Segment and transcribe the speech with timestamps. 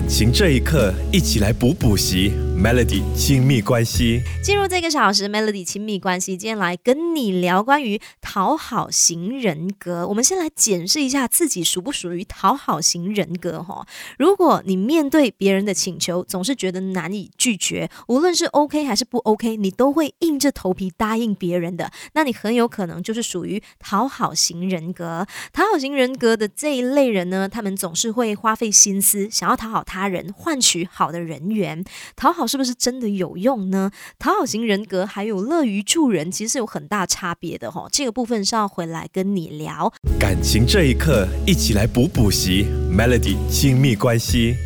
[0.00, 2.32] 感情这一刻，一起来补补习。
[2.62, 10.06] Melody 亲密关系，进入这个小时，Melody 亲密关系，今天来跟你聊关于讨好型人格。
[10.06, 13.86] 我们先来检视一下自己属不属于讨好型人格哈。
[14.18, 25.26] 如果你面对别人的请求总是觉得难以拒绝，无论是 OK 还是不 OK，你都会硬着头皮答应别人的，那你很有可能就是属于讨好型人格。
[25.54, 31.82] 讨好型人格的这一类人呢，他们总是会花费心思想要讨好他人，换取好的人缘，
[32.14, 32.49] 讨好。
[32.50, 33.92] 是不是真的有用呢？
[34.18, 37.86] 讨好型人格还有乐于助人，其实是有很大差别的哈。
[37.92, 39.92] 这个部分是要回来跟你聊。
[40.18, 42.66] 感情这一刻，一起来补补习。
[42.90, 44.56] Melody 亲密关系。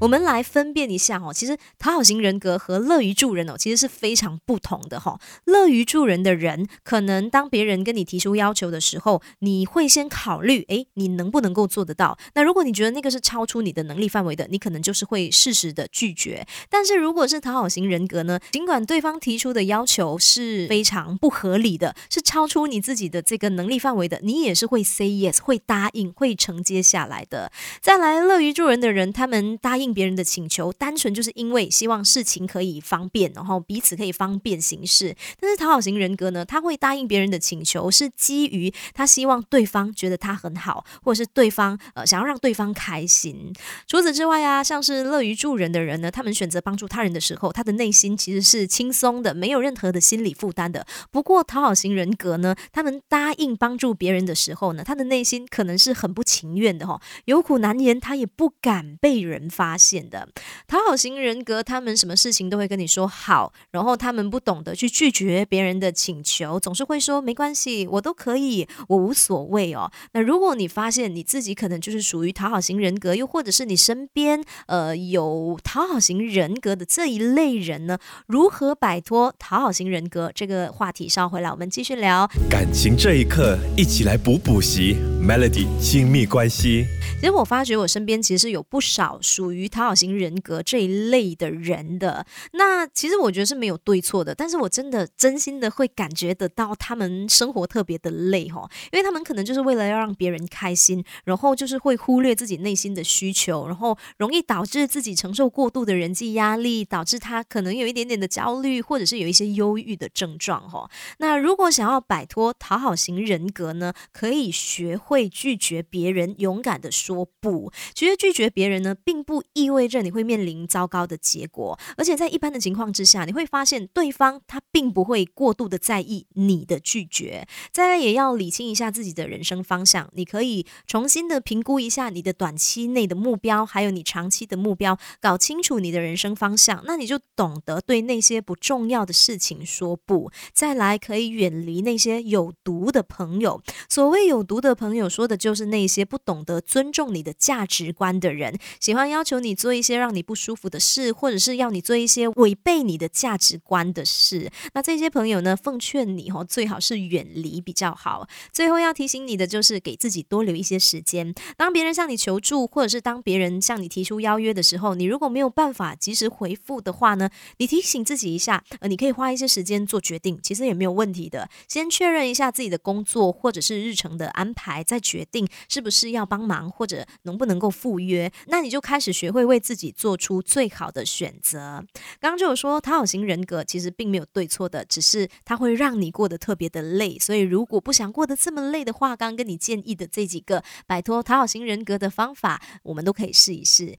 [0.00, 5.18] 我们来分辨一下哦，其实讨好型人格和乐于助人哦，其实是非常不同的哈。
[5.44, 12.18] 乐于助人的人，可能当别人跟你提出要求的时候，你会先考虑，诶，你能不能够做得到？
[12.34, 16.46] 那如果你觉得那个是超出你的能力范围的，你可能就是会适时的拒绝。
[16.68, 27.52] 但是如果是讨好型人格呢，尽管对方提出的要求是非常不合理的，是超出你自己的这个能力范围的，你也是会 say yes，会答应，会承接下来的。
[27.80, 29.83] 再来，乐于助人的人，他们答应。
[29.84, 35.14] 应别人的请求，单纯就是因为希望事情可以方便，然后彼此可以方便行事。
[35.38, 43.52] 但是讨好型人格呢，他会答应别人的请求，是基于他希望对方觉得他很好，或者是对方呃想要让对方开心。
[43.86, 50.86] 除此之外啊，像是乐于助人的人呢，他们选择帮助他人的时候，他的内心其实是轻松的，没有任何的心理负担的。
[51.10, 59.73] 不过讨好型人格呢，他们答应帮助别人的时候呢，他的内心可能是很不情愿的哈，有苦难言，他也不敢被人发。
[59.74, 60.28] 发现的
[60.68, 69.90] 讨好型人格，他们什么事情都会跟你说好，然后他们不懂得去拒绝别人的请求，总是会说没关系，我都可以，我无所谓哦。
[70.12, 81.08] 那如果你发现你自己可能就是属于讨好型人格，又或者是你身边呃有讨好型人格的这一类人呢，如何摆脱讨好型人格这个话题？
[81.08, 86.86] 稍回来我们继续聊感情这一刻，一起来补补习 Melody 亲密关系。
[87.18, 92.26] 其实我发觉我身边其实有不少属于讨好型人格这一类的人的。
[92.52, 110.90] 那其实我觉得是没有对错的，但是我真的真心的会感觉得到他们生活特别的累哈，因为他们可能就是为了要让别人开心，然后就是会忽略自己内心的需求，然后容易导致自己承受过度的人际压力，导致他可能有一点点的焦虑，或者是有一些忧郁的症状哈。
[111.16, 116.90] 那如果想要摆脱讨好型人格呢，可以学会会拒绝别人，勇敢的。
[116.90, 121.78] 说不，其实拒绝别人呢，并不意味着你会面临糟糕的结果。
[121.96, 127.46] 而且在一般的情况之下，你会发现对方他并不会过度的在意你的拒绝。
[127.72, 130.08] 再来，也要理清一下自己的人生方向。
[130.14, 140.30] 你可以重新的评估一下你的短期内的目标，还有你长期的目标，搞清楚你的人生方向，那你就懂得对那些不重要的事情说不。
[140.52, 143.60] 再来，可以远离那些有毒的朋友。
[143.88, 146.94] 所谓有毒的朋友，朋友说的就是那些不懂得尊。
[146.94, 154.48] 重你的价值观的人，喜欢要求你做一些让你不舒服的事，或者是要你做一些违背你的价值观的事。
[154.74, 158.28] 那这些朋友呢，奉劝你哦，最好是远离比较好。
[158.52, 161.34] 最后要提醒你的就是，给自己多留一些时间。
[161.56, 167.28] 当别人向你求助，或者是当别人向你提出邀约的时候，你如果没有办法及时回复的话呢，
[167.58, 171.50] 你提醒自己一下，呃，你可以花一些时间做决定，其实也没有问题的。
[171.66, 176.84] 先确认一下自己的工作或者是日程的安排，再决定是不是要帮忙或。
[176.86, 181.82] 者能不能够赴约，那你就开始学会为自己做出最好的选择。
[182.20, 187.18] 刚刚就有说，讨好型人格其实并没有对错的，只是它会让你过得特别的累。
[187.18, 193.92] 所以如果不想过得这么累的话，刚跟你建议的这几个摆脱讨好型人格的方法，我们都可以试一试。